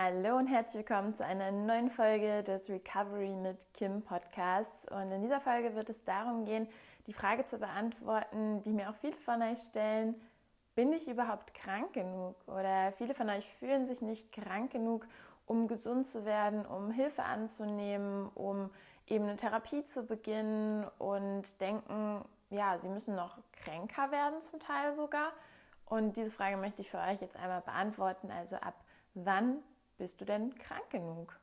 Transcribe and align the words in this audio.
Hallo 0.00 0.36
und 0.36 0.46
herzlich 0.46 0.86
willkommen 0.86 1.12
zu 1.12 1.26
einer 1.26 1.50
neuen 1.50 1.90
Folge 1.90 2.44
des 2.44 2.70
Recovery 2.70 3.34
mit 3.34 3.56
Kim 3.74 4.00
Podcasts. 4.00 4.86
Und 4.88 5.10
in 5.10 5.22
dieser 5.22 5.40
Folge 5.40 5.74
wird 5.74 5.90
es 5.90 6.04
darum 6.04 6.44
gehen, 6.44 6.68
die 7.08 7.12
Frage 7.12 7.46
zu 7.46 7.58
beantworten, 7.58 8.62
die 8.62 8.70
mir 8.70 8.90
auch 8.90 8.94
viele 8.94 9.16
von 9.16 9.42
euch 9.42 9.58
stellen, 9.58 10.14
bin 10.76 10.92
ich 10.92 11.08
überhaupt 11.08 11.52
krank 11.52 11.94
genug? 11.94 12.36
Oder 12.46 12.92
viele 12.92 13.12
von 13.12 13.28
euch 13.28 13.44
fühlen 13.54 13.88
sich 13.88 14.00
nicht 14.00 14.30
krank 14.30 14.70
genug, 14.70 15.04
um 15.46 15.66
gesund 15.66 16.06
zu 16.06 16.24
werden, 16.24 16.64
um 16.64 16.92
Hilfe 16.92 17.24
anzunehmen, 17.24 18.28
um 18.36 18.70
eben 19.08 19.24
eine 19.24 19.36
Therapie 19.36 19.82
zu 19.82 20.04
beginnen 20.04 20.86
und 20.98 21.60
denken, 21.60 22.24
ja, 22.50 22.78
sie 22.78 22.88
müssen 22.88 23.16
noch 23.16 23.36
kränker 23.50 24.12
werden 24.12 24.40
zum 24.42 24.60
Teil 24.60 24.94
sogar. 24.94 25.32
Und 25.86 26.16
diese 26.16 26.30
Frage 26.30 26.56
möchte 26.56 26.82
ich 26.82 26.90
für 26.92 26.98
euch 26.98 27.20
jetzt 27.20 27.36
einmal 27.36 27.62
beantworten. 27.62 28.30
Also 28.30 28.54
ab 28.58 28.74
wann 29.14 29.60
bist 29.98 30.20
du 30.20 30.24
denn 30.24 30.56
krank 30.58 30.90
genug? 30.90 31.38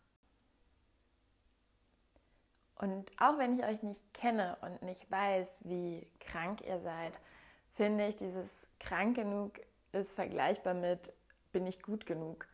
Und 2.77 3.11
auch 3.19 3.37
wenn 3.37 3.57
ich 3.57 3.65
euch 3.65 3.83
nicht 3.83 4.13
kenne 4.13 4.57
und 4.61 4.81
nicht 4.81 5.09
weiß, 5.09 5.59
wie 5.63 6.07
krank 6.19 6.61
ihr 6.61 6.79
seid, 6.79 7.13
finde 7.73 8.07
ich, 8.07 8.15
dieses 8.15 8.67
krank 8.79 9.15
genug 9.15 9.59
ist 9.91 10.13
vergleichbar 10.13 10.73
mit 10.73 11.13
bin 11.51 11.65
ich 11.67 11.81
gut 11.81 12.05
genug. 12.05 12.45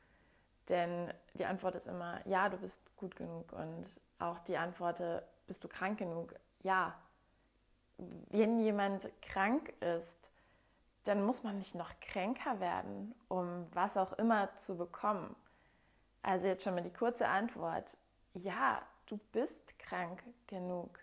Denn 0.70 1.12
die 1.34 1.46
Antwort 1.46 1.74
ist 1.74 1.88
immer, 1.88 2.26
ja, 2.28 2.50
du 2.50 2.58
bist 2.58 2.96
gut 2.98 3.16
genug. 3.16 3.52
Und 3.52 3.84
auch 4.20 4.38
die 4.40 4.58
Antwort, 4.58 5.02
bist 5.48 5.64
du 5.64 5.68
krank 5.68 5.98
genug? 5.98 6.36
Ja. 6.62 6.94
Wenn 7.98 8.60
jemand 8.60 9.10
krank 9.24 9.74
ist, 9.80 10.32
dann 11.04 11.24
muss 11.24 11.42
man 11.42 11.58
nicht 11.58 11.74
noch 11.74 11.92
kränker 12.00 12.60
werden, 12.60 13.16
um 13.28 13.68
was 13.74 13.98
auch 13.98 14.14
immer 14.14 14.56
zu 14.58 14.78
bekommen. 14.78 15.36
Also 16.24 16.48
jetzt 16.48 16.64
schon 16.64 16.76
mal 16.76 16.84
die 16.84 16.94
kurze 16.94 17.28
Antwort. 17.28 17.98
Ja, 18.34 18.82
du 19.08 19.18
bist 19.32 19.78
krank 19.80 20.24
genug. 20.48 21.00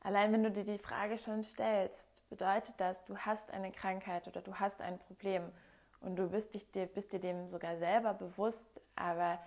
Allein 0.00 0.32
wenn 0.32 0.42
du 0.42 0.50
dir 0.50 0.64
die 0.64 0.78
Frage 0.78 1.18
schon 1.18 1.42
stellst, 1.42 2.08
bedeutet 2.30 2.74
das, 2.78 3.04
du 3.04 3.16
hast 3.16 3.50
eine 3.50 3.72
Krankheit 3.72 4.26
oder 4.26 4.40
du 4.40 4.54
hast 4.54 4.80
ein 4.80 4.98
Problem 4.98 5.42
und 6.00 6.16
du 6.16 6.28
bist, 6.28 6.54
dich, 6.54 6.66
bist 6.94 7.12
dir 7.12 7.20
dem 7.20 7.48
sogar 7.48 7.76
selber 7.78 8.14
bewusst, 8.14 8.80
aber 8.96 9.38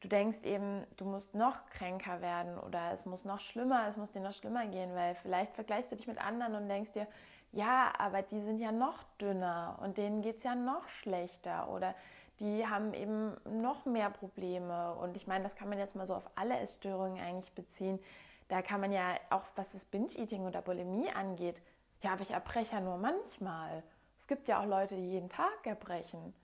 du 0.00 0.08
denkst 0.08 0.42
eben, 0.42 0.84
du 0.96 1.04
musst 1.04 1.34
noch 1.34 1.66
kränker 1.66 2.20
werden 2.20 2.58
oder 2.58 2.92
es 2.92 3.06
muss 3.06 3.24
noch 3.24 3.40
schlimmer, 3.40 3.86
es 3.88 3.96
muss 3.96 4.10
dir 4.10 4.20
noch 4.20 4.32
schlimmer 4.32 4.66
gehen, 4.66 4.94
weil 4.94 5.14
vielleicht 5.14 5.54
vergleichst 5.54 5.92
du 5.92 5.96
dich 5.96 6.06
mit 6.06 6.18
anderen 6.18 6.56
und 6.56 6.68
denkst 6.68 6.92
dir, 6.92 7.06
ja, 7.52 7.92
aber 7.98 8.22
die 8.22 8.40
sind 8.40 8.58
ja 8.58 8.72
noch 8.72 9.04
dünner 9.20 9.78
und 9.82 9.98
denen 9.98 10.22
geht 10.22 10.38
es 10.38 10.44
ja 10.44 10.54
noch 10.54 10.88
schlechter 10.88 11.68
oder 11.68 11.94
die 12.42 12.66
haben 12.66 12.92
eben 12.92 13.36
noch 13.44 13.86
mehr 13.86 14.10
Probleme. 14.10 14.94
Und 14.96 15.16
ich 15.16 15.28
meine, 15.28 15.44
das 15.44 15.54
kann 15.54 15.68
man 15.68 15.78
jetzt 15.78 15.94
mal 15.94 16.06
so 16.06 16.14
auf 16.14 16.28
alle 16.34 16.58
Essstörungen 16.58 17.22
eigentlich 17.22 17.52
beziehen. 17.52 18.00
Da 18.48 18.60
kann 18.60 18.80
man 18.80 18.92
ja 18.92 19.14
auch, 19.30 19.44
was 19.54 19.72
das 19.72 19.84
Binge-Eating 19.84 20.44
oder 20.44 20.60
Bulimie 20.60 21.08
angeht, 21.10 21.56
ja, 22.02 22.12
aber 22.12 22.22
ich 22.22 22.32
erbreche 22.32 22.74
ja 22.74 22.80
nur 22.80 22.98
manchmal. 22.98 23.84
Es 24.18 24.26
gibt 24.26 24.48
ja 24.48 24.60
auch 24.60 24.66
Leute, 24.66 24.96
die 24.96 25.12
jeden 25.12 25.28
Tag 25.28 25.64
erbrechen. 25.64 26.34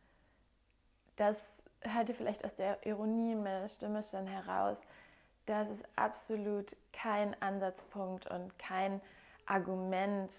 Das 1.16 1.52
hört 1.80 2.08
ihr 2.08 2.14
vielleicht 2.14 2.44
aus 2.44 2.54
der 2.54 2.86
Ironie 2.86 3.34
meiner 3.34 3.66
Stimme 3.66 4.02
schon 4.04 4.28
heraus. 4.28 4.82
Das 5.46 5.68
ist 5.68 5.84
absolut 5.96 6.76
kein 6.92 7.40
Ansatzpunkt 7.42 8.30
und 8.30 8.56
kein 8.58 9.00
Argument, 9.46 10.32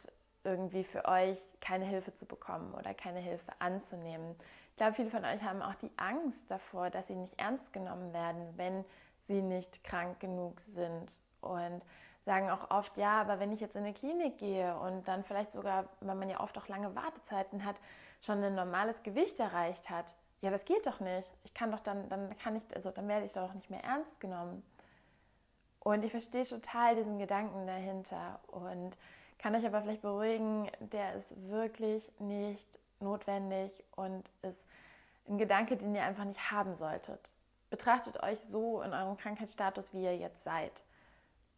irgendwie 0.46 0.86
für 0.86 1.04
euch 1.06 1.38
keine 1.60 1.84
Hilfe 1.84 2.14
zu 2.14 2.26
bekommen 2.26 2.74
oder 2.74 2.94
keine 2.94 3.20
Hilfe 3.20 3.52
anzunehmen. 3.60 4.38
Ich 4.80 4.82
glaube, 4.82 4.96
viele 4.96 5.10
von 5.10 5.26
euch 5.26 5.44
haben 5.44 5.62
auch 5.62 5.76
die 5.76 5.92
Angst 5.98 6.50
davor, 6.50 6.90
dass 6.90 7.08
sie 7.08 7.16
nicht 7.16 7.38
ernst 7.38 7.74
genommen 7.74 8.14
werden, 8.14 8.54
wenn 8.56 8.86
sie 9.28 9.42
nicht 9.42 9.84
krank 9.84 10.22
genug 10.22 10.62
sind 10.62 11.18
und 11.42 11.82
sagen 12.24 12.50
auch 12.50 12.72
oft, 12.72 12.98
ja, 12.98 13.20
aber 13.20 13.42
wenn 13.42 13.52
ich 13.52 13.60
jetzt 13.60 13.76
in 13.76 13.84
eine 13.84 13.94
Klinik 13.94 14.38
gehe 14.38 14.74
und 14.78 15.06
dann 15.06 15.26
vielleicht 15.26 15.52
sogar, 15.52 15.90
weil 16.00 16.16
man 16.16 16.30
ja 16.30 16.40
oft 16.40 16.58
auch 16.58 16.70
lange 16.70 16.96
Wartezeiten 16.96 17.66
hat, 17.66 17.76
schon 18.22 18.42
ein 18.42 18.56
normales 18.56 19.04
Gewicht 19.04 19.38
erreicht 19.42 19.90
hat, 19.90 20.16
ja, 20.40 20.50
das 20.50 20.64
geht 20.64 20.88
doch 20.88 21.02
nicht. 21.02 21.30
Ich 21.44 21.54
kann 21.54 21.72
doch 21.72 21.82
dann, 21.82 22.08
dann 22.08 22.38
kann 22.38 22.56
ich, 22.56 22.64
also 22.74 22.90
dann 22.90 23.10
werde 23.10 23.26
ich 23.26 23.34
doch 23.34 23.54
nicht 23.54 23.70
mehr 23.70 23.84
ernst 23.84 24.22
genommen. 24.22 24.64
Und 25.82 26.06
ich 26.06 26.12
verstehe 26.12 26.46
total 26.46 26.96
diesen 26.96 27.20
Gedanken 27.20 27.68
dahinter 27.68 28.40
und 28.48 28.98
kann 29.40 29.54
euch 29.58 29.66
aber 29.66 29.82
vielleicht 29.82 30.04
beruhigen, 30.04 30.72
der 30.80 31.16
ist 31.16 31.50
wirklich 31.50 32.10
nicht 32.20 32.80
notwendig 33.02 33.84
und 33.96 34.30
ist 34.42 34.68
ein 35.28 35.38
Gedanke, 35.38 35.78
den 35.78 35.96
ihr 35.96 36.04
einfach 36.04 36.26
nicht 36.26 36.52
haben 36.52 36.76
solltet. 36.76 37.32
Betrachtet 37.70 38.24
euch 38.24 38.40
so 38.40 38.82
in 38.82 38.94
eurem 38.94 39.18
Krankheitsstatus, 39.18 39.94
wie 39.94 40.04
ihr 40.04 40.18
jetzt 40.18 40.44
seid. 40.44 40.84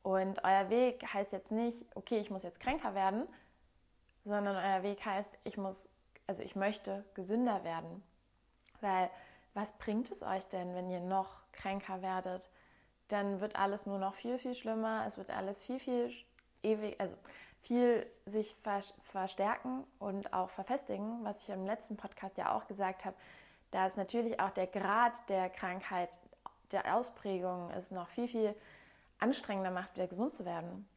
Und 0.03 0.44
euer 0.44 0.69
Weg 0.69 1.06
heißt 1.13 1.31
jetzt 1.31 1.51
nicht, 1.51 1.85
okay, 1.96 2.18
ich 2.18 2.30
muss 2.30 2.44
jetzt 2.44 2.59
kränker 2.59 2.96
werden, 2.96 3.28
sondern 4.24 4.56
euer 4.56 4.84
Weg 4.84 5.06
heißt, 5.06 5.31
ich 5.44 5.57
muss, 5.57 5.90
also 6.28 6.44
ich 6.44 6.56
möchte 6.56 7.06
gesünder 7.13 7.63
werden. 7.63 8.03
Weil 8.81 9.09
was 9.53 9.78
bringt 9.78 10.09
es 10.12 10.24
euch 10.24 10.46
denn, 10.47 10.75
wenn 10.75 10.90
ihr 10.90 11.00
noch 11.00 11.41
kränker 11.51 12.01
werdet? 12.01 12.50
Dann 13.07 13.41
wird 13.41 13.56
alles 13.56 13.85
nur 13.85 14.00
noch 14.00 14.16
viel, 14.16 14.40
viel 14.40 14.56
schlimmer. 14.56 15.06
Es 15.06 15.18
wird 15.18 15.30
alles 15.30 15.62
viel, 15.62 15.80
viel 15.80 16.12
ewig, 16.63 17.00
also 17.00 17.16
viel 17.61 18.05
sich 18.25 18.55
verstärken 19.03 19.83
und 19.99 20.33
auch 20.33 20.49
verfestigen, 20.49 21.23
was 21.23 21.44
ich 21.44 21.49
im 21.49 21.66
letzten 21.66 21.97
Podcast 21.97 22.38
ja 22.38 22.55
auch 22.55 22.67
gesagt 22.67 23.05
habe, 23.05 23.16
dass 23.72 23.97
natürlich 23.97 24.39
auch 24.39 24.49
der 24.49 24.67
Grad 24.67 25.29
der 25.29 25.49
Krankheit, 25.49 26.09
der 26.71 26.95
Ausprägung 26.95 27.69
es 27.71 27.91
noch 27.91 28.09
viel, 28.09 28.27
viel 28.27 28.55
anstrengender 29.19 29.71
macht, 29.71 29.95
wieder 29.95 30.07
gesund 30.07 30.33
zu 30.33 30.45
werden. 30.45 30.88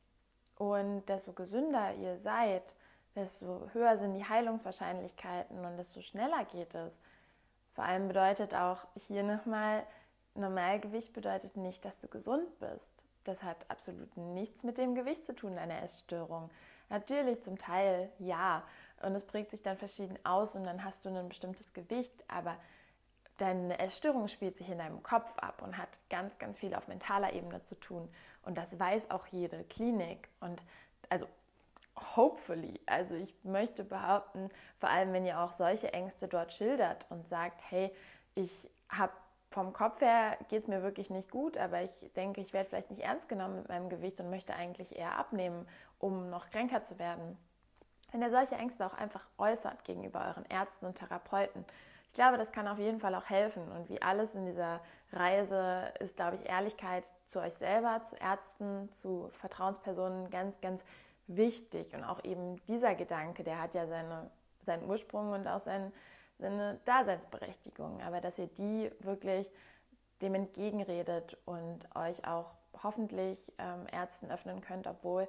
Und 0.57 1.05
desto 1.09 1.33
gesünder 1.33 1.95
ihr 1.95 2.17
seid, 2.17 2.75
desto 3.15 3.69
höher 3.73 3.99
sind 3.99 4.15
die 4.15 4.29
Heilungswahrscheinlichkeiten 4.29 5.65
und 5.65 5.77
desto 5.77 6.01
schneller 6.01 6.45
geht 6.47 6.75
es. 6.75 6.99
Vor 7.75 7.85
allem 7.85 8.09
bedeutet 8.09 8.55
auch 8.55 8.87
hier 9.07 9.23
nochmal, 9.23 9.85
Normalgewicht 10.35 11.13
bedeutet 11.13 11.57
nicht, 11.57 11.85
dass 11.85 11.99
du 11.99 12.09
gesund 12.09 12.59
bist. 12.59 12.93
Das 13.25 13.43
hat 13.43 13.71
absolut 13.71 14.17
nichts 14.17 14.65
mit 14.65 14.79
dem 14.79 14.95
Gewicht 14.95 15.25
zu 15.25 15.35
tun, 15.35 15.57
eine 15.59 15.81
Essstörung. 15.81 16.51
Natürlich 16.91 17.43
zum 17.43 17.59
Teil 17.59 18.11
ja. 18.19 18.63
Und 19.03 19.15
es 19.15 19.25
prägt 19.25 19.51
sich 19.51 19.63
dann 19.63 19.77
verschieden 19.77 20.19
aus 20.25 20.57
und 20.57 20.65
dann 20.65 20.85
hast 20.85 21.05
du 21.05 21.11
ein 21.11 21.29
bestimmtes 21.29 21.73
Gewicht, 21.73 22.13
aber 22.29 22.57
deine 23.39 23.79
Essstörung 23.79 24.29
spielt 24.29 24.57
sich 24.57 24.69
in 24.69 24.79
deinem 24.79 25.03
Kopf 25.03 25.37
ab 25.39 25.63
und 25.63 25.79
hat 25.79 25.89
ganz, 26.11 26.39
ganz 26.39 26.59
viel 26.59 26.75
auf 26.75 26.89
mentaler 26.89 27.33
Ebene 27.33 27.65
zu 27.65 27.75
tun. 27.79 28.09
Und 28.43 28.59
das 28.59 28.79
weiß 28.79 29.11
auch 29.11 29.27
jede 29.29 29.65
Klinik. 29.65 30.29
Und 30.41 30.63
also 31.09 31.27
hopefully, 32.17 32.81
also 32.87 33.15
ich 33.15 33.35
möchte 33.43 33.85
behaupten, 33.85 34.51
vor 34.79 34.91
allem 34.91 35.13
wenn 35.13 35.27
ihr 35.27 35.41
auch 35.41 35.53
solche 35.53 35.93
Ängste 35.93 36.29
dort 36.29 36.53
schildert 36.53 37.07
und 37.11 37.27
sagt, 37.27 37.63
hey, 37.71 37.95
ich 38.35 38.69
habe 38.89 39.13
vom 39.55 39.73
Kopf 39.73 40.01
her 40.01 40.37
geht 40.49 40.63
es 40.63 40.69
mir 40.69 40.83
wirklich 40.83 41.11
nicht 41.11 41.31
gut, 41.31 41.57
aber 41.57 41.81
ich 41.81 42.13
denke, 42.17 42.41
ich 42.41 42.53
werde 42.53 42.69
vielleicht 42.69 42.91
nicht 42.91 43.03
ernst 43.03 43.29
genommen 43.29 43.55
mit 43.55 43.69
meinem 43.69 43.89
Gewicht 43.89 44.19
und 44.21 44.29
möchte 44.29 44.53
eigentlich 44.53 44.97
eher 44.97 45.17
abnehmen, 45.17 45.67
um 46.01 46.29
noch 46.29 46.51
kränker 46.51 46.83
zu 46.83 46.99
werden. 46.99 47.39
Wenn 48.11 48.21
ihr 48.21 48.31
solche 48.31 48.57
Ängste 48.57 48.85
auch 48.85 48.95
einfach 48.95 49.25
äußert 49.39 49.85
gegenüber 49.85 50.27
euren 50.27 50.45
Ärzten 50.47 50.87
und 50.87 50.97
Therapeuten, 50.97 51.65
ich 52.09 52.15
glaube, 52.15 52.37
das 52.37 52.51
kann 52.51 52.67
auf 52.67 52.79
jeden 52.79 52.99
Fall 52.99 53.15
auch 53.15 53.31
helfen. 53.31 53.71
Und 53.73 53.89
wie 53.89 54.03
alles 54.03 54.35
in 54.35 54.45
dieser 54.45 54.81
Reise 55.13 55.93
ist, 56.01 56.17
glaube 56.17 56.37
ich, 56.37 56.49
Ehrlichkeit 56.49 57.13
zu 57.27 57.41
euch 57.41 57.55
selber, 57.55 58.03
zu 58.03 58.17
Ärzten, 58.17 58.93
zu 58.93 59.29
Vertrauenspersonen 59.33 60.31
ganz, 60.31 60.61
ganz 60.61 60.85
wichtig. 61.29 61.95
Und 61.95 62.05
auch 62.05 62.23
eben 62.25 62.65
dieser 62.67 62.95
Gedanke, 62.95 63.45
der 63.45 63.61
hat 63.61 63.75
ja 63.75 63.87
seine, 63.87 64.31
seinen 64.63 64.89
Ursprung 64.89 65.33
und 65.33 65.47
auch 65.47 65.61
seinen 65.61 65.93
seine 66.39 66.81
Daseinsberechtigung, 66.85 68.03
aber 68.03 68.21
dass 68.21 68.39
ihr 68.39 68.49
die 68.49 68.91
wirklich 69.01 69.51
dem 70.21 70.35
entgegenredet 70.35 71.37
und 71.45 71.81
euch 71.95 72.27
auch 72.27 72.51
hoffentlich 72.83 73.53
ähm, 73.59 73.87
Ärzten 73.93 74.31
öffnen 74.31 74.61
könnt, 74.61 74.87
obwohl 74.87 75.29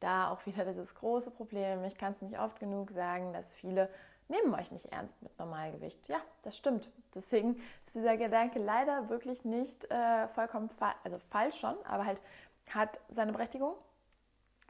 da 0.00 0.30
auch 0.30 0.44
wieder 0.46 0.64
dieses 0.64 0.94
große 0.94 1.30
Problem, 1.30 1.84
ich 1.84 1.96
kann 1.96 2.12
es 2.12 2.22
nicht 2.22 2.38
oft 2.38 2.58
genug 2.60 2.90
sagen, 2.90 3.32
dass 3.32 3.52
viele 3.52 3.88
nehmen 4.28 4.54
euch 4.54 4.72
nicht 4.72 4.86
ernst 4.86 5.20
mit 5.22 5.38
Normalgewicht. 5.38 6.08
Ja, 6.08 6.20
das 6.42 6.56
stimmt. 6.56 6.90
Deswegen 7.14 7.56
ist 7.86 7.94
dieser 7.94 8.16
Gedanke 8.16 8.58
leider 8.58 9.08
wirklich 9.08 9.44
nicht 9.44 9.90
äh, 9.90 10.28
vollkommen 10.28 10.68
fa 10.68 10.94
also 11.04 11.18
falsch 11.30 11.58
schon, 11.58 11.76
aber 11.84 12.04
halt 12.04 12.20
hat 12.70 13.00
seine 13.08 13.32
Berechtigung, 13.32 13.74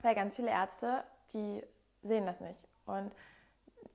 weil 0.02 0.14
ganz 0.14 0.36
viele 0.36 0.50
Ärzte, 0.50 1.04
die 1.32 1.62
sehen 2.02 2.26
das 2.26 2.40
nicht. 2.40 2.60
Und 2.84 3.12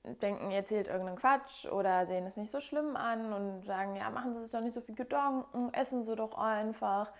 denken, 0.04 0.52
ihr 0.52 0.58
erzählt 0.58 0.88
irgendeinen 0.88 1.18
Quatsch 1.18 1.66
oder 1.66 2.06
sehen 2.06 2.26
es 2.26 2.38
nicht 2.38 2.52
so 2.52 2.60
schlimm 2.60 2.96
an 2.96 3.34
und 3.34 3.66
sagen, 3.66 3.96
ja, 3.96 4.10
machen 4.10 4.34
Sie 4.34 4.42
sich 4.42 4.52
doch 4.52 4.62
nicht 4.62 4.74
so 4.74 4.82
viel 4.82 4.96
Gedanken, 4.96 5.74
essen 5.74 6.04
Sie 6.04 6.16
doch 6.16 6.38
einfach 6.38 7.12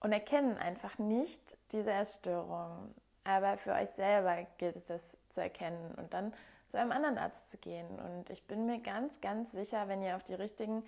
und 0.00 0.12
erkennen 0.12 0.56
einfach 0.58 0.98
nicht 0.98 1.56
diese 1.72 1.92
Essstörung. 1.92 2.94
Aber 3.24 3.58
für 3.58 3.72
euch 3.72 3.90
selber 3.90 4.46
gilt 4.56 4.76
es, 4.76 4.86
das 4.86 5.16
zu 5.28 5.42
erkennen 5.42 5.94
und 5.96 6.14
dann 6.14 6.32
zu 6.68 6.78
einem 6.78 6.92
anderen 6.92 7.18
Arzt 7.18 7.50
zu 7.50 7.58
gehen. 7.58 7.88
Und 7.98 8.30
ich 8.30 8.46
bin 8.46 8.66
mir 8.66 8.80
ganz, 8.80 9.20
ganz 9.20 9.52
sicher, 9.52 9.88
wenn 9.88 10.02
ihr 10.02 10.16
auf 10.16 10.24
die 10.24 10.34
richtigen 10.34 10.84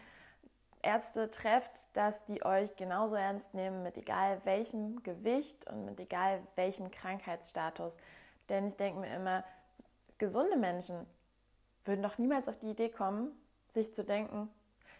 Ärzte 0.82 1.30
trefft, 1.30 1.94
dass 1.94 2.24
die 2.24 2.44
euch 2.44 2.76
genauso 2.76 3.16
ernst 3.16 3.52
nehmen, 3.54 3.82
mit 3.82 3.96
egal 3.98 4.40
welchem 4.44 5.02
Gewicht 5.02 5.66
und 5.70 5.84
mit 5.84 6.00
egal 6.00 6.40
welchem 6.56 6.90
Krankheitsstatus. 6.90 7.98
Denn 8.48 8.66
ich 8.66 8.76
denke 8.76 9.00
mir 9.00 9.14
immer, 9.14 9.44
gesunde 10.20 10.56
Menschen 10.56 11.06
würden 11.84 12.02
doch 12.02 12.18
niemals 12.18 12.48
auf 12.48 12.58
die 12.58 12.70
Idee 12.70 12.90
kommen, 12.90 13.32
sich 13.68 13.92
zu 13.92 14.04
denken, 14.04 14.48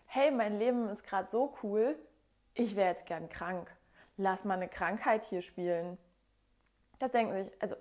hey, 0.07 0.33
mein 0.33 0.59
Leben 0.59 0.89
ist 0.89 1.05
gerade 1.05 1.31
so 1.31 1.55
cool, 1.63 1.97
ich 2.55 2.75
wäre 2.75 2.91
jetzt 2.91 3.07
gern 3.07 3.29
krank. 3.29 3.71
Lass 4.17 4.45
mal 4.45 4.55
eine 4.55 4.69
Krankheit 4.69 5.25
hier 5.25 5.43
spielen. 5.43 5.99
Das 6.99 7.13
denken 7.13 7.45
sich, 7.45 7.53
also 7.63 7.77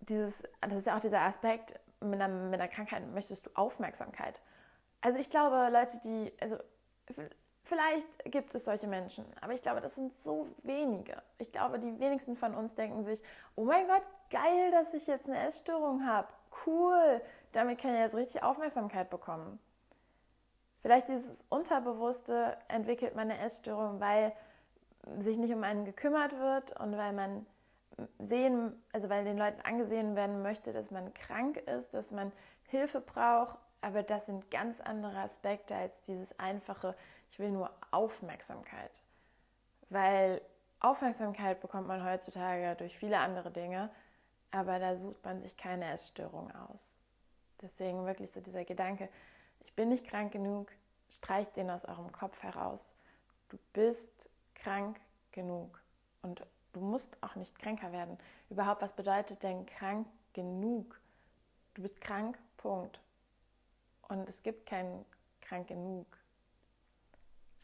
dieses, 0.00 0.42
das 0.60 0.74
ist 0.74 0.86
ja 0.86 0.96
auch 0.96 1.00
dieser 1.00 1.22
Aspekt, 1.22 1.80
mit 2.00 2.20
einer, 2.20 2.28
mit 2.28 2.60
einer 2.60 2.68
Krankheit 2.68 3.06
möchtest 3.12 3.46
du 3.46 3.50
Aufmerksamkeit. 3.54 4.42
Also 5.00 5.18
ich 5.18 5.30
glaube, 5.30 5.70
Leute, 5.72 6.00
die, 6.04 6.32
also 6.40 6.58
vielleicht 7.62 8.08
gibt 8.26 8.54
es 8.54 8.64
solche 8.64 8.86
Menschen, 8.86 9.24
aber 9.40 9.54
ich 9.54 9.62
glaube, 9.62 9.80
das 9.80 9.94
sind 9.94 10.14
so 10.20 10.48
wenige. 10.62 11.22
Ich 11.38 11.50
glaube, 11.52 11.78
die 11.78 11.98
wenigsten 11.98 12.36
von 12.36 12.54
uns 12.54 12.74
denken 12.74 13.04
sich, 13.04 13.22
oh 13.54 13.64
mein 13.64 13.86
Gott, 13.86 14.02
geil, 14.30 14.70
dass 14.70 14.92
ich 14.92 15.06
jetzt 15.06 15.28
eine 15.28 15.38
Essstörung 15.46 16.06
habe. 16.06 16.28
Cool, 16.66 17.20
damit 17.52 17.80
kann 17.80 17.94
ich 17.94 18.00
jetzt 18.00 18.14
richtig 18.14 18.42
Aufmerksamkeit 18.42 19.10
bekommen. 19.10 19.58
Vielleicht 20.82 21.08
dieses 21.08 21.46
Unterbewusste 21.48 22.58
entwickelt 22.68 23.14
man 23.14 23.30
eine 23.30 23.40
Essstörung, 23.40 24.00
weil 24.00 24.32
sich 25.18 25.38
nicht 25.38 25.54
um 25.54 25.64
einen 25.64 25.84
gekümmert 25.84 26.38
wird 26.38 26.78
und 26.78 26.96
weil 26.96 27.12
man 27.12 27.46
sehen, 28.18 28.82
also 28.92 29.08
weil 29.08 29.24
den 29.24 29.38
Leuten 29.38 29.60
angesehen 29.62 30.16
werden 30.16 30.42
möchte, 30.42 30.72
dass 30.72 30.90
man 30.90 31.14
krank 31.14 31.56
ist, 31.56 31.94
dass 31.94 32.12
man 32.12 32.32
Hilfe 32.66 33.00
braucht. 33.00 33.58
Aber 33.80 34.02
das 34.02 34.26
sind 34.26 34.50
ganz 34.50 34.80
andere 34.80 35.18
Aspekte 35.18 35.74
als 35.74 36.00
dieses 36.02 36.38
einfache, 36.38 36.94
ich 37.30 37.38
will 37.38 37.50
nur 37.50 37.70
Aufmerksamkeit. 37.90 38.90
Weil 39.90 40.40
Aufmerksamkeit 40.80 41.60
bekommt 41.60 41.88
man 41.88 42.04
heutzutage 42.04 42.76
durch 42.76 42.96
viele 42.96 43.18
andere 43.18 43.50
Dinge, 43.50 43.90
aber 44.54 44.78
da 44.78 44.96
sucht 44.96 45.24
man 45.24 45.40
sich 45.40 45.56
keine 45.56 45.90
Essstörung 45.90 46.48
aus. 46.52 46.96
Deswegen 47.60 48.06
wirklich 48.06 48.30
so 48.30 48.40
dieser 48.40 48.64
Gedanke, 48.64 49.08
ich 49.58 49.74
bin 49.74 49.88
nicht 49.88 50.06
krank 50.06 50.32
genug, 50.32 50.70
streicht 51.10 51.56
den 51.56 51.70
aus 51.70 51.84
eurem 51.84 52.12
Kopf 52.12 52.40
heraus. 52.40 52.94
Du 53.48 53.58
bist 53.72 54.30
krank 54.54 55.00
genug 55.32 55.82
und 56.22 56.46
du 56.72 56.80
musst 56.80 57.20
auch 57.20 57.34
nicht 57.34 57.58
kränker 57.58 57.90
werden. 57.90 58.16
Überhaupt, 58.48 58.80
was 58.82 58.92
bedeutet 58.92 59.42
denn 59.42 59.66
krank 59.66 60.06
genug? 60.34 61.00
Du 61.74 61.82
bist 61.82 62.00
krank, 62.00 62.38
Punkt. 62.56 63.00
Und 64.02 64.28
es 64.28 64.44
gibt 64.44 64.66
kein 64.66 65.04
krank 65.40 65.66
genug. 65.66 66.06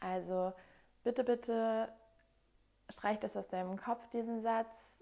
Also 0.01 0.51
bitte, 1.03 1.23
bitte 1.23 1.93
streich 2.89 3.19
das 3.19 3.37
aus 3.37 3.47
deinem 3.47 3.77
Kopf, 3.77 4.09
diesen 4.09 4.41
Satz. 4.41 5.01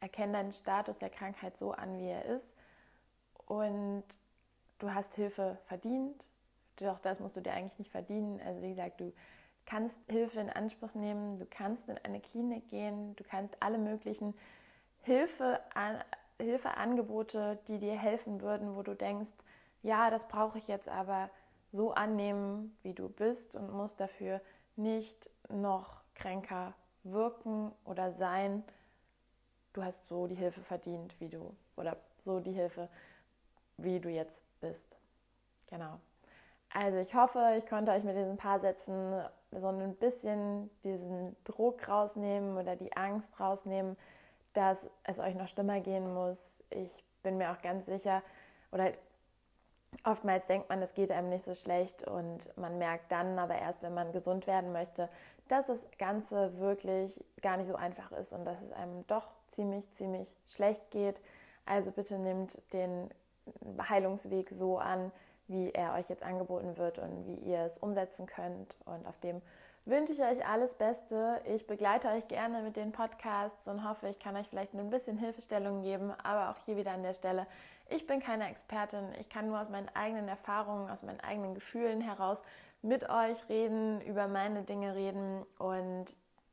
Erkenne 0.00 0.34
deinen 0.34 0.52
Status 0.52 0.98
der 0.98 1.10
Krankheit 1.10 1.58
so 1.58 1.72
an, 1.72 1.98
wie 1.98 2.08
er 2.08 2.24
ist. 2.24 2.54
Und 3.46 4.04
du 4.78 4.94
hast 4.94 5.14
Hilfe 5.14 5.58
verdient. 5.66 6.30
Doch 6.76 6.98
das 7.00 7.20
musst 7.20 7.36
du 7.36 7.40
dir 7.40 7.52
eigentlich 7.52 7.78
nicht 7.78 7.90
verdienen. 7.90 8.40
Also 8.44 8.62
wie 8.62 8.70
gesagt, 8.70 9.00
du 9.00 9.12
kannst 9.66 9.98
Hilfe 10.08 10.40
in 10.40 10.50
Anspruch 10.50 10.94
nehmen, 10.94 11.38
du 11.38 11.46
kannst 11.46 11.88
in 11.88 11.98
eine 11.98 12.20
Klinik 12.20 12.68
gehen, 12.68 13.14
du 13.16 13.24
kannst 13.24 13.56
alle 13.60 13.78
möglichen 13.78 14.34
Hilfe, 15.02 15.60
Hilfeangebote, 16.40 17.58
die 17.68 17.78
dir 17.78 17.96
helfen 17.98 18.40
würden, 18.40 18.76
wo 18.76 18.82
du 18.82 18.94
denkst, 18.94 19.32
ja, 19.82 20.10
das 20.10 20.28
brauche 20.28 20.58
ich 20.58 20.68
jetzt 20.68 20.88
aber 20.88 21.30
so 21.72 21.92
annehmen, 21.92 22.76
wie 22.82 22.94
du 22.94 23.08
bist 23.08 23.56
und 23.56 23.72
musst 23.72 24.00
dafür 24.00 24.40
nicht 24.76 25.30
noch 25.50 26.02
kränker 26.14 26.74
wirken 27.04 27.72
oder 27.84 28.12
sein. 28.12 28.64
Du 29.78 29.84
hast 29.84 30.08
so 30.08 30.26
die 30.26 30.34
Hilfe 30.34 30.60
verdient, 30.60 31.14
wie 31.20 31.28
du, 31.28 31.54
oder 31.76 31.96
so 32.18 32.40
die 32.40 32.50
Hilfe, 32.50 32.88
wie 33.76 34.00
du 34.00 34.08
jetzt 34.08 34.42
bist. 34.60 34.98
Genau. 35.68 36.00
Also 36.74 36.98
ich 36.98 37.14
hoffe, 37.14 37.54
ich 37.56 37.64
konnte 37.64 37.92
euch 37.92 38.02
mit 38.02 38.16
diesen 38.16 38.36
paar 38.36 38.58
Sätzen 38.58 39.22
so 39.52 39.68
ein 39.68 39.94
bisschen 39.94 40.68
diesen 40.82 41.36
Druck 41.44 41.88
rausnehmen 41.88 42.58
oder 42.58 42.74
die 42.74 42.96
Angst 42.96 43.38
rausnehmen, 43.38 43.96
dass 44.52 44.90
es 45.04 45.20
euch 45.20 45.36
noch 45.36 45.46
schlimmer 45.46 45.78
gehen 45.78 46.12
muss. 46.12 46.58
Ich 46.70 47.04
bin 47.22 47.38
mir 47.38 47.52
auch 47.52 47.62
ganz 47.62 47.86
sicher, 47.86 48.24
oder 48.72 48.90
oftmals 50.02 50.48
denkt 50.48 50.68
man, 50.68 50.82
es 50.82 50.94
geht 50.94 51.12
einem 51.12 51.28
nicht 51.28 51.44
so 51.44 51.54
schlecht 51.54 52.02
und 52.02 52.50
man 52.56 52.78
merkt 52.78 53.12
dann 53.12 53.38
aber 53.38 53.56
erst, 53.56 53.80
wenn 53.82 53.94
man 53.94 54.10
gesund 54.10 54.48
werden 54.48 54.72
möchte, 54.72 55.08
dass 55.46 55.68
das 55.68 55.86
Ganze 55.98 56.58
wirklich 56.58 57.24
gar 57.42 57.56
nicht 57.56 57.68
so 57.68 57.76
einfach 57.76 58.10
ist 58.10 58.32
und 58.32 58.44
dass 58.44 58.60
es 58.60 58.72
einem 58.72 59.06
doch 59.06 59.37
ziemlich, 59.48 59.90
ziemlich 59.92 60.34
schlecht 60.46 60.90
geht. 60.90 61.20
Also 61.66 61.90
bitte 61.90 62.18
nehmt 62.18 62.60
den 62.72 63.10
Heilungsweg 63.88 64.50
so 64.50 64.78
an, 64.78 65.12
wie 65.46 65.70
er 65.70 65.94
euch 65.94 66.08
jetzt 66.08 66.22
angeboten 66.22 66.76
wird 66.76 66.98
und 66.98 67.26
wie 67.26 67.50
ihr 67.50 67.60
es 67.60 67.78
umsetzen 67.78 68.26
könnt. 68.26 68.76
Und 68.84 69.06
auf 69.06 69.18
dem 69.20 69.40
wünsche 69.84 70.12
ich 70.12 70.20
euch 70.20 70.46
alles 70.46 70.74
Beste. 70.74 71.40
Ich 71.46 71.66
begleite 71.66 72.08
euch 72.08 72.28
gerne 72.28 72.62
mit 72.62 72.76
den 72.76 72.92
Podcasts 72.92 73.66
und 73.68 73.88
hoffe, 73.88 74.08
ich 74.08 74.18
kann 74.18 74.36
euch 74.36 74.48
vielleicht 74.48 74.74
ein 74.74 74.90
bisschen 74.90 75.16
Hilfestellung 75.16 75.82
geben. 75.82 76.12
Aber 76.22 76.50
auch 76.50 76.62
hier 76.64 76.76
wieder 76.76 76.92
an 76.92 77.02
der 77.02 77.14
Stelle, 77.14 77.46
ich 77.88 78.06
bin 78.06 78.20
keine 78.20 78.48
Expertin. 78.50 79.14
Ich 79.18 79.30
kann 79.30 79.48
nur 79.48 79.60
aus 79.60 79.70
meinen 79.70 79.88
eigenen 79.94 80.28
Erfahrungen, 80.28 80.90
aus 80.90 81.02
meinen 81.02 81.20
eigenen 81.20 81.54
Gefühlen 81.54 82.02
heraus 82.02 82.42
mit 82.82 83.08
euch 83.08 83.48
reden, 83.48 84.00
über 84.02 84.28
meine 84.28 84.62
Dinge 84.62 84.94
reden. 84.94 85.44
Und 85.58 86.06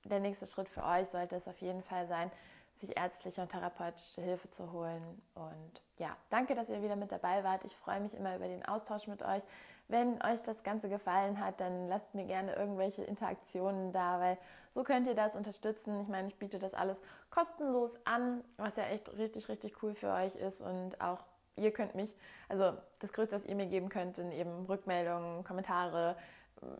der 0.05 0.21
nächste 0.21 0.47
Schritt 0.47 0.69
für 0.69 0.83
euch 0.83 1.09
sollte 1.09 1.35
es 1.35 1.47
auf 1.47 1.57
jeden 1.57 1.83
Fall 1.83 2.07
sein, 2.07 2.31
sich 2.79 2.97
ärztliche 2.97 3.41
und 3.41 3.49
therapeutische 3.49 4.21
Hilfe 4.21 4.49
zu 4.49 4.71
holen. 4.71 5.21
Und 5.33 5.81
ja, 5.97 6.15
danke, 6.29 6.55
dass 6.55 6.69
ihr 6.69 6.81
wieder 6.81 6.95
mit 6.95 7.11
dabei 7.11 7.43
wart. 7.43 7.63
Ich 7.65 7.75
freue 7.75 7.99
mich 7.99 8.13
immer 8.13 8.35
über 8.35 8.47
den 8.47 8.65
Austausch 8.65 9.07
mit 9.07 9.21
euch. 9.21 9.43
Wenn 9.87 10.21
euch 10.23 10.41
das 10.41 10.63
Ganze 10.63 10.89
gefallen 10.89 11.39
hat, 11.39 11.59
dann 11.59 11.87
lasst 11.87 12.15
mir 12.15 12.25
gerne 12.25 12.55
irgendwelche 12.55 13.03
Interaktionen 13.03 13.91
da, 13.91 14.19
weil 14.19 14.37
so 14.73 14.83
könnt 14.83 15.07
ihr 15.07 15.13
das 15.13 15.35
unterstützen. 15.35 16.01
Ich 16.01 16.07
meine, 16.07 16.27
ich 16.27 16.35
biete 16.37 16.57
das 16.57 16.73
alles 16.73 17.01
kostenlos 17.29 17.97
an, 18.03 18.43
was 18.57 18.77
ja 18.77 18.85
echt 18.85 19.15
richtig, 19.17 19.47
richtig 19.47 19.83
cool 19.83 19.93
für 19.93 20.11
euch 20.11 20.35
ist 20.35 20.61
und 20.61 20.99
auch 20.99 21.23
ihr 21.55 21.71
könnt 21.71 21.95
mich, 21.95 22.13
also 22.49 22.77
das 22.99 23.13
Größte, 23.13 23.35
was 23.35 23.45
ihr 23.45 23.55
mir 23.55 23.67
geben 23.67 23.89
könnt, 23.89 24.15
sind 24.15 24.31
eben 24.31 24.65
Rückmeldungen, 24.65 25.43
Kommentare, 25.43 26.17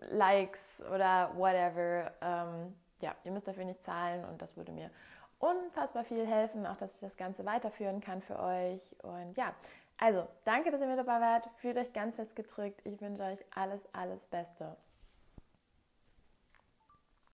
Likes 0.09 0.83
oder 0.93 1.31
whatever. 1.35 2.11
Ähm, 2.21 2.75
ja, 3.01 3.15
ihr 3.23 3.31
müsst 3.31 3.47
dafür 3.47 3.65
nicht 3.65 3.83
zahlen 3.83 4.25
und 4.25 4.41
das 4.41 4.57
würde 4.57 4.71
mir 4.71 4.89
unfassbar 5.39 6.03
viel 6.03 6.25
helfen, 6.25 6.65
auch 6.65 6.77
dass 6.77 6.95
ich 6.95 7.01
das 7.01 7.17
Ganze 7.17 7.45
weiterführen 7.45 8.01
kann 8.01 8.21
für 8.21 8.39
euch. 8.39 8.95
Und 9.03 9.35
ja, 9.37 9.53
also 9.97 10.27
danke, 10.43 10.71
dass 10.71 10.81
ihr 10.81 10.87
mit 10.87 10.97
dabei 10.97 11.21
wart. 11.21 11.49
Fühlt 11.57 11.77
euch 11.77 11.93
ganz 11.93 12.15
fest 12.15 12.35
gedrückt. 12.35 12.81
Ich 12.85 12.99
wünsche 13.01 13.23
euch 13.23 13.39
alles, 13.53 13.87
alles 13.93 14.25
Beste. 14.25 14.75